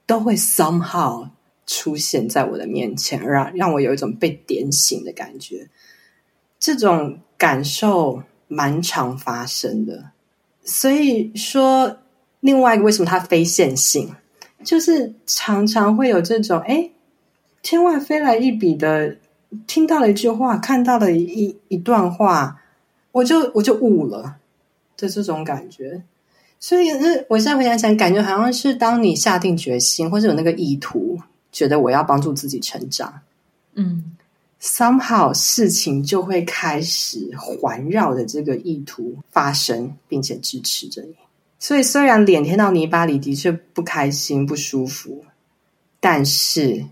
[0.04, 1.30] 都会 somehow
[1.66, 5.70] 出现在我的面前，让让我有一种被点醒的感觉。
[6.58, 8.22] 这种感受。
[8.46, 10.10] 蛮常发生的，
[10.62, 11.96] 所以说，
[12.40, 14.14] 另外一个为什么它非线性，
[14.62, 16.90] 就是常常会有这种哎，
[17.64, 19.16] 天外飞来一笔的，
[19.66, 22.60] 听到了一句话，看到了一一段话，
[23.10, 24.36] 我就我就悟了
[24.96, 26.02] 的这种感觉。
[26.60, 31.18] 所以，那我现在回想起来，感觉好像是当你下定决心，或者有那个意图，
[31.50, 33.20] 觉得我要帮助自己成长，
[33.72, 34.12] 嗯。
[34.60, 41.14] somehow 事情就会开始环绕着这个意图发生，并且支持着你。
[41.58, 45.22] 所以虽然脸贴到泥巴里的确不开心、不舒服，
[46.00, 46.82] 但是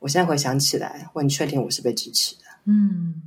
[0.00, 2.42] 我现在回想起来，我很确定我是被支持的。
[2.66, 3.22] 嗯，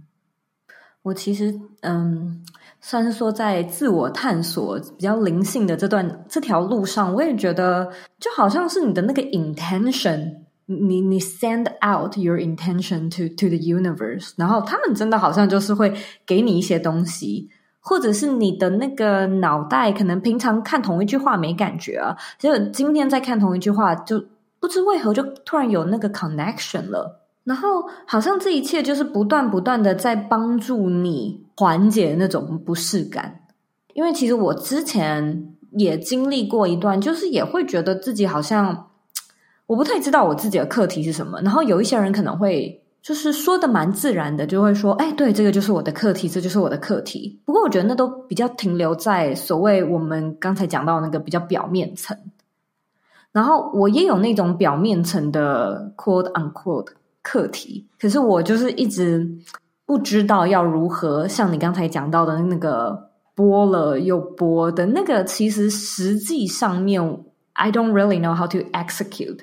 [1.04, 2.44] 我其实嗯，
[2.80, 15.94] 算是说在自我探索比较灵性的这段这条路上，我也觉得就好像是你的那个 intention，你你 send out your intention to to the universe，然后他们真的好像就是会
[16.26, 24.24] 给你一些东西，或者是你的那个脑袋可能平常看同一句话没感觉啊，结果今天在看同一句话，就
[24.62, 27.18] 不知为何就突然有那个 connection 了。
[27.44, 33.42] 然后好像这一切就是不断不断的在帮助你缓解那种不适感，
[33.96, 38.90] 因为其实我之前也经历过一段，就是也会觉得自己好像
[39.66, 41.42] 我不太知道我自己的课题是什么。
[41.42, 52.16] 然后有一些人可能会就是说的蛮自然的，就会说：“哎，对，这个就是我的课题，这就是我的课题。”不过我觉得那都比较停留在所谓我们刚才讲到那个比较表面层。
[53.32, 56.94] 然后我也有那种表面层的 quote unquote。
[57.24, 59.30] 课题，可是我就是一直
[59.86, 67.00] 不知道要如何像你刚才讲到的那个播了又播的那个，其实实际上面
[67.54, 69.42] I don't really know how to execute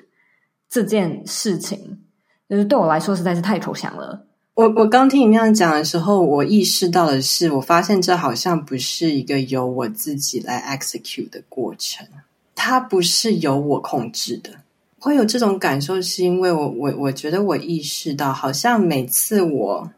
[0.69, 1.99] 这件事情，
[2.49, 4.25] 就是对我来说实在是太抽象了。
[4.55, 12.05] 我我刚听你那样讲的时候，我意识到的是，我发现这好像不是一个由我自己来 execute 的过程，
[12.61, 14.51] 它不是由我控制的。
[14.99, 19.89] 会有这种感受，是因为我我我觉得我意识到，好像每次我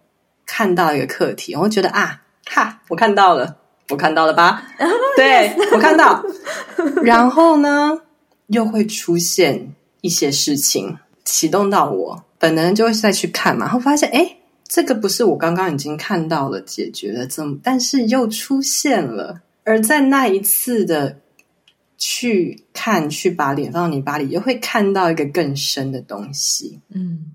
[0.45, 3.57] 看到一个课题，我会觉得啊哈，我看到了，
[3.89, 4.61] 我看到了吧？
[5.17, 6.23] 对，我看到，
[7.01, 7.99] 然后呢，
[8.45, 10.95] 又会出现一些事情，
[11.25, 21.17] 启动到我本能就会再去看嘛，然后发现哎，这个不是我刚刚已经看到了解决了这么，但是又出现了，而在那一次的。
[22.03, 26.79] 去看，去把脸放到泥巴里，又会看到一个更深的东西。
[26.89, 27.31] 嗯，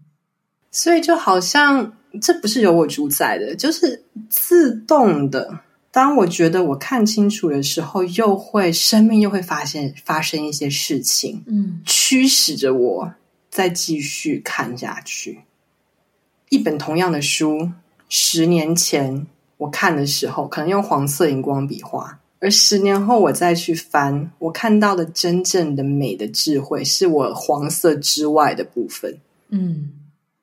[0.72, 5.60] 所以就好像这不是由我主宰的，就是自动的。
[5.92, 13.14] 当我觉得我看清楚的时候，又会生命又会发现发生一些事情，嗯，驱使着我
[13.48, 15.42] 再继续看下去。
[16.48, 17.70] 一本同样的书，
[18.08, 22.18] 十年前我看的时候，可能用黄色荧光笔画。
[22.38, 29.18] 而十年后，我再去翻，我看到的真正的美的智慧，是我黄色之外的部分。
[29.48, 29.90] 嗯，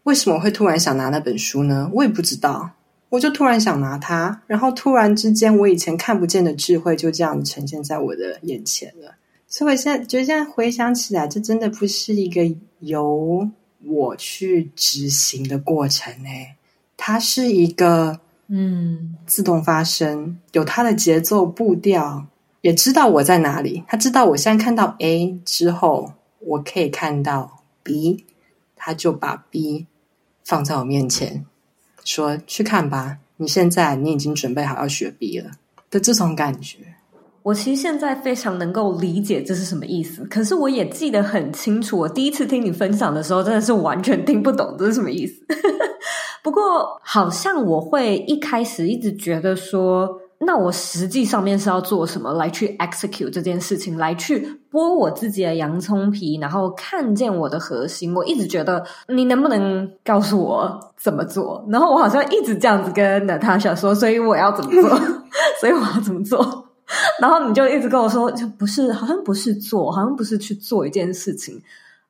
[0.04, 1.92] 为什么会突然想拿那本书呢？
[1.94, 2.72] 我也不知道，
[3.10, 9.14] 我就突然想拿它，然后突然之间，我以前看不见的智慧就这样呈现在我的眼前了。
[9.48, 12.42] 所以我现在觉得，现在回想起来，这真的不是一个
[12.80, 13.48] 由
[13.86, 16.56] 我去执行的过程，哎，
[16.98, 18.20] 它是一个。
[18.48, 22.28] 嗯，自动发生，有它的节奏步调，
[22.62, 23.84] 也知道我在哪里。
[23.88, 28.26] 他知道我现在看到 A 之后，我可以看到 B，
[28.76, 29.88] 他就把 B
[30.44, 31.46] 放在我面前，
[32.04, 35.52] 说：“去看吧，你现在你已经准备好要学 B 了。”
[35.90, 36.78] 的这种感觉，
[37.44, 40.26] 我其实现在非常能够理解这是什么意思。
[40.26, 45.40] 可是我也记得很清楚，我第一次听你分享的时候，真的是完全听不懂这是什么意思。
[46.44, 58.14] 不过，好像我会一开始一直觉得说，那我实际上面是要做什么来去 execute 这件事情，来去剥我自己的洋葱皮，然后看见我的核心。
[58.14, 61.66] 我一直觉得，你能不能告诉我怎么做？
[61.70, 65.00] 然后我好像一直这样子跟 Natasha 说，所以我要怎么做？
[65.62, 66.66] 所以我要怎么做？
[67.22, 71.62] 然后你就一直跟我说，就不是，好像不是做，好像不是去做一件事情，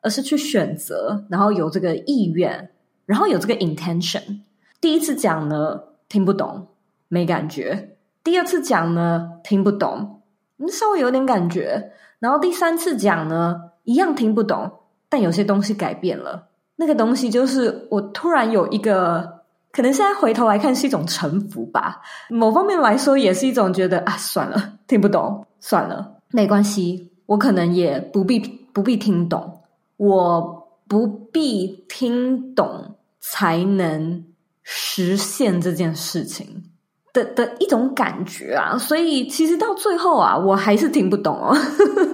[0.01, 2.71] 而是去选择，然后有这个意愿。
[3.05, 4.39] 然后有这个 intention，
[4.79, 6.67] 第一次讲呢听不懂，
[7.09, 7.89] 没感觉；
[8.23, 10.21] 第二次讲呢听不懂，
[10.69, 11.89] 稍微有点感觉；
[12.19, 14.71] 然后第三次讲呢一样听不懂，
[15.09, 16.47] 但有些东西改变了。
[16.77, 22.01] 那个东西就是我突然有一个，可能现在回头来看是一种臣服吧。
[22.29, 29.59] 某方面来说也是一种觉得啊，算了，听不懂，算了，没关系，我可能也不必不必听懂，
[29.97, 30.62] 我。
[30.93, 34.23] 不必听懂才能
[34.61, 36.65] 实现这件事情
[37.11, 41.57] 的的一种感觉啊，所以其实到最后啊，我还是听不懂哦。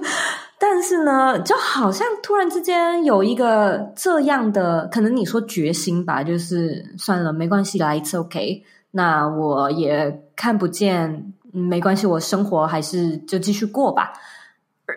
[0.58, 8.62] 但是呢，就好像突然之间有一个这样的，可能你说决心吧，就是算了，没关系啦，It's OK。
[8.90, 14.12] 那我也看不见，没关系，我生活还是就继续过吧。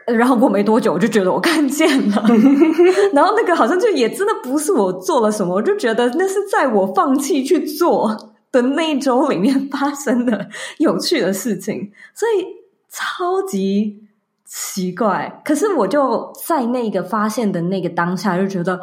[0.08, 2.24] 然后过没多久，我就觉得我看见了，
[3.14, 12.46] 然后那个好像就也真的不是我做了什么，我就觉得那是在我放弃去做的那一周里面发生的有趣的事情，所以
[12.90, 14.04] 超级
[14.46, 15.42] 奇怪。
[15.44, 18.80] 可是我就在那个发现的那个当下，就觉得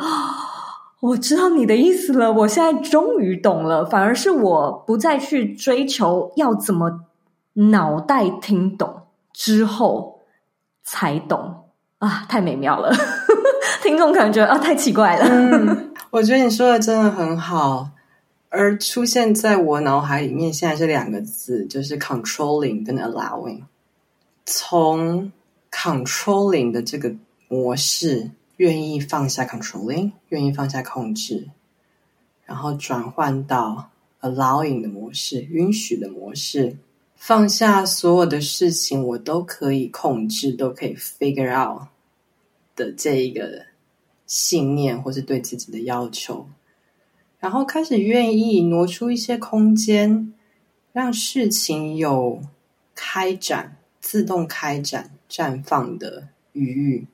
[1.01, 3.85] 我知道你的意思了，我现在终于懂了。
[3.85, 7.01] 反而是我不再去追求要怎么
[7.55, 9.03] 脑袋听懂
[9.33, 10.10] 之后
[10.91, 12.93] 才懂啊，太美妙了。
[13.81, 15.25] 听众可能觉得啊，太奇怪了。
[15.25, 17.91] 嗯，我觉得你说的真的很好。
[18.49, 23.63] 而出现在我脑海里面，现在是两个字，就是 controlling 跟 allowing。
[24.45, 25.31] 从
[25.71, 27.15] controlling 的这个
[27.49, 28.33] 模式。
[28.57, 31.49] 愿意放下 controlling，愿意放下控制，
[32.45, 33.89] 然后转换到
[34.21, 36.77] allowing 的模式，允许的模式，
[37.21, 41.83] 放下所有的事情我都可以控制，都可以 figure out
[42.75, 43.67] 的这一个
[44.27, 46.49] 信念，或是对自己的要求，
[47.39, 50.33] 然后开始愿意挪出一些空间，
[50.95, 52.41] 让事情有
[52.95, 57.07] 开展、自动开展、绽放的余裕。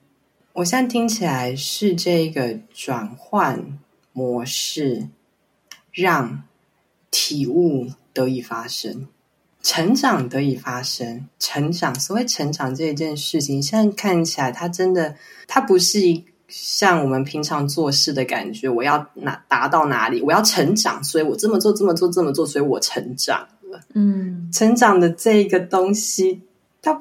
[0.53, 3.77] 我现在听起来是这个转换
[4.13, 5.09] 模式，
[5.91, 6.43] 让
[7.11, 9.07] 体悟得以发生，
[9.67, 11.27] 成长得以发生。
[11.39, 15.13] 成长，所谓成长这一件事情，现在看起来，它真的，
[15.45, 15.99] 它不是
[16.47, 18.69] 像我们平常做事的感觉。
[18.69, 23.81] 我要哪达到哪里，我要成长，所以我这么做，这么做，这么做，所以我成长了。
[23.93, 26.41] 嗯，成长的这个东西，
[26.81, 26.97] 它。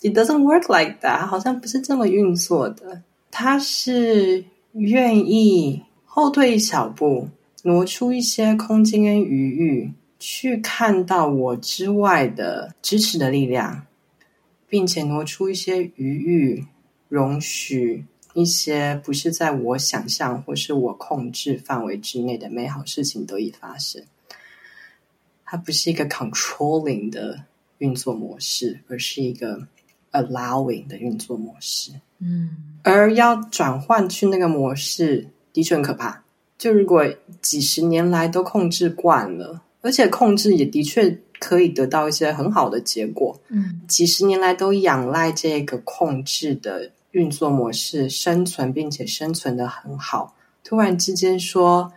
[0.00, 3.02] It doesn't work like that，好像不是这么运作的。
[3.32, 7.30] 它是愿意后退一小步，
[7.64, 13.86] 挪出一些空间跟余裕，去看到我之外的支持的力量，
[14.68, 16.66] 并且挪出一些余裕，
[17.08, 18.04] 容许
[18.34, 24.02] 一些不是在我想象或是我控制范围之内的美好事情得以发生。
[25.44, 27.44] 它不是一个 controlling 的
[27.78, 29.66] 运作模式，而是一个。
[30.12, 32.48] allowing 的运作模式，嗯，
[32.82, 36.24] 而要转换去那个模式，的确很可怕。
[36.56, 37.04] 就如果
[37.42, 50.34] 几十年来都控制惯了，而且控制也的确可以得到一些很好的结果，嗯，几十年来都仰赖这个控制的运作模式生存，并且生存的很好。
[50.64, 51.92] 突然之间说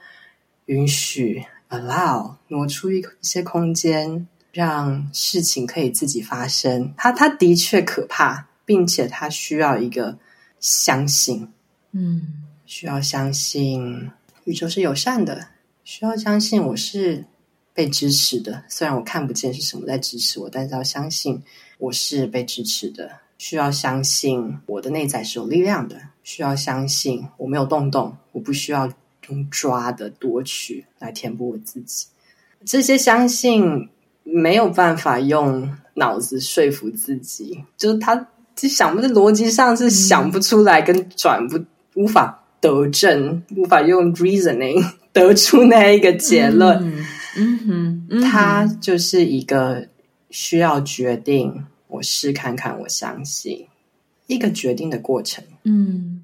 [0.66, 4.28] 允许 allow 挪出一一些空间。
[4.54, 10.18] 让事情可以自己发生，它它的确可怕，并且它需要一个
[10.60, 11.48] 相信，
[11.94, 14.12] 嗯，需要相信
[14.44, 15.48] 宇宙是友善的，
[15.86, 17.24] 需要相信我是
[17.74, 21.42] 被支持的，虽然我看不见是什么在支持我，但是要相信
[21.78, 28.92] 我是被支持的，需要相信我的内在是有力量的，需要相信我没有洞洞，我不需要
[29.30, 32.08] 用抓的夺取来填补我自己，
[32.66, 33.90] 这些相信。
[34.24, 38.16] 没有办法用脑子说服自己，就是他
[38.56, 41.60] 就想不，逻辑上是想不出来，跟转不
[41.96, 44.80] 无法得证，无法用 reasoning
[45.12, 46.78] 得出那一个结论。
[46.84, 47.04] 嗯，
[47.38, 49.88] 嗯哼，嗯哼，他就是一个
[50.30, 53.68] 需要决定，我试看看，我相信
[54.28, 55.44] 一个决定的过程。
[55.64, 56.24] 嗯。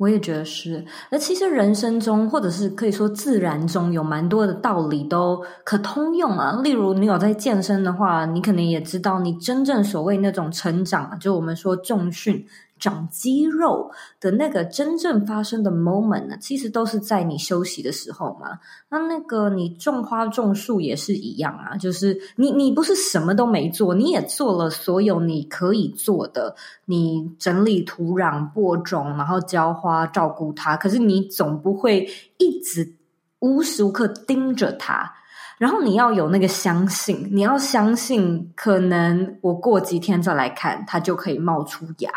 [0.00, 6.58] 我也觉得是，而其实人生中，或者是可以说自然中有蛮多的道理都可通用啊。
[6.64, 12.46] 例如，你有在健身的话，你可能也知道，你真正所谓那种成长，就我们说重训。
[12.80, 18.58] 长肌肉的那个真正发生的 moment 呢，其实都是在你休息的时候嘛。
[18.88, 26.56] 那那个你种花种树也是一样啊，就是你你不是什么都没做，你也做了所有你可以做的，
[26.86, 30.76] 你整理土壤、播种，然后浇花、照顾它。
[30.76, 32.08] 可是你总不会
[32.38, 32.96] 一直
[33.40, 35.12] 无时无刻盯着它，
[35.58, 42.10] 然后你要有那个相信，你要相信，可能我过几天再来看，它就可以冒出芽。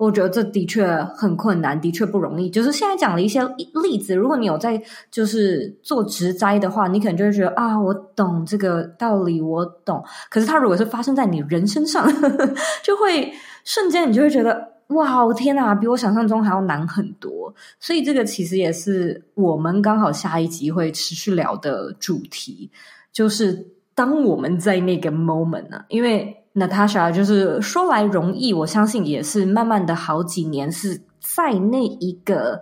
[0.00, 2.48] 我觉得这的确很困难，的确不容易。
[2.48, 3.42] 就是现在讲了一些
[3.82, 10.02] 例子，如果你有在就是做植栽的话，你可能就会觉得啊，我懂这个道理，我懂。
[10.30, 13.30] 可是它如果是发生在你人身上，呵呵，就会
[13.62, 17.54] 瞬间你就会觉得哇，天哪，比我想象中还要难很多。
[17.78, 22.70] 所以这个其实也是我们刚好下一集会持续聊的主题，
[23.12, 26.34] 就是当我们在那个 moment 呢，因为。
[26.52, 32.60] Natasha 就是说来容易，我相信也是慢慢的好几年是在那一个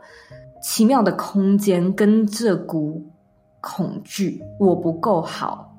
[0.62, 3.03] 奇妙的空间，跟这股
[3.62, 5.74] 恐惧我不够好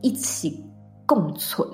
[0.00, 0.64] 一起
[1.06, 1.66] 共存。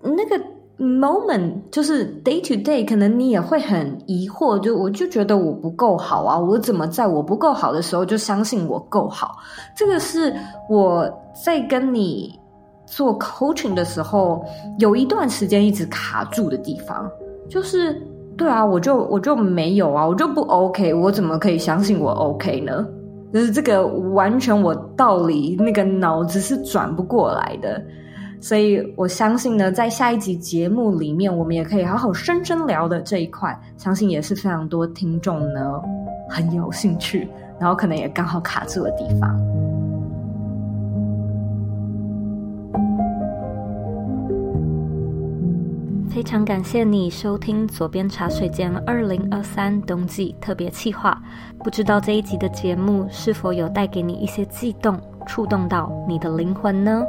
[0.00, 0.40] 那个
[0.78, 9.36] moment 就是 day to day，可能你也会很疑惑，就我就觉得我不够好啊，我怎么在我不够好的时候就相信我够好？
[9.76, 10.32] 这个是
[10.70, 11.12] 我
[11.44, 12.38] 在跟你。
[12.86, 14.44] 做 coaching 的时候，
[14.78, 17.10] 有一段时间一直卡住的地方，
[17.48, 18.00] 就是
[18.36, 22.86] 对啊，我就我就没有啊，我就不 OK，我怎么可以相信我 OK 呢？
[23.32, 27.82] 就是这个完全我道理那个脑子是转不过来的。
[28.40, 35.80] 所以我相信呢，在下一集节目里面，我们也可以好好深深聊的这一块，相信也是非常多听众呢
[36.28, 37.26] 很有兴趣，
[37.58, 39.34] 然后可能也刚好卡住的地方。
[46.16, 51.22] 非常感谢你收听左边茶水间二零二三冬季特别企划，
[51.62, 57.04] 不知道这一集的节目是否有带给你一些悸动，触动到你的灵魂呢？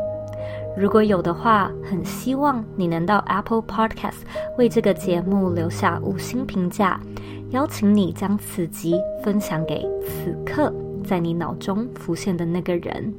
[0.75, 4.23] 如果有的话，很希望你能到 Apple Podcast
[4.57, 6.99] 为这个节目留下五星评价，
[7.51, 10.69] 邀请你将此集分享给此刻
[11.07, 13.13] 在你脑中浮现的那个人，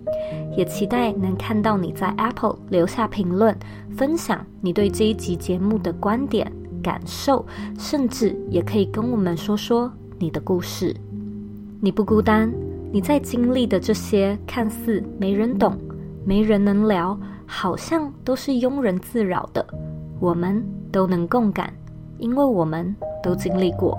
[0.57, 3.57] 也期待能看到你在 Apple 留下评论，
[3.97, 7.45] 分享你对这一集节目的观点、感受，
[7.79, 10.95] 甚至也可以跟我们说说你的故事。
[11.81, 12.53] 你不孤单，
[12.93, 15.77] 你在经历的这些看似没人懂、
[16.25, 17.19] 没人能聊。
[17.51, 19.67] 好像都是庸人自扰的，
[20.21, 20.63] 我们
[20.93, 21.73] 都能共感，
[22.19, 23.99] 因为我们都经历过。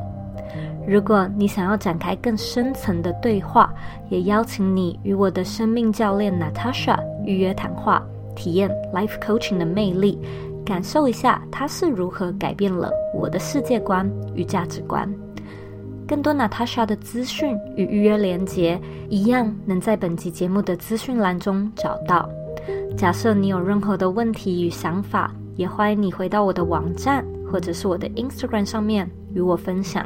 [0.88, 3.72] 如果你想要展开更深层的对话，
[4.10, 8.04] 也邀请你与我的生命教练 Natasha 预约谈话，
[8.36, 10.20] 体验 Life Coaching 的魅力，
[10.66, 15.08] 感受一下它是如何改变了我的世界观与价值观。
[16.08, 22.28] 更多 Natasha 的资讯与预约连接，一样能在本集节目的资讯栏中找到。
[22.98, 30.04] 假设你有任何的问题与想法，也欢迎你回到我的网站或者是我的 Instagram 上面与我分享。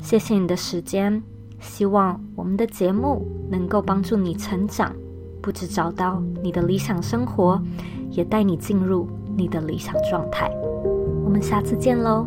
[0.00, 1.22] 谢谢你的时间，
[1.60, 4.94] 希望我们的节目能够帮助你成长，
[5.42, 7.60] 不止找到你的理想生活，
[8.10, 10.50] 也带你进入你的理想状态。
[11.24, 12.26] 我们下次见喽。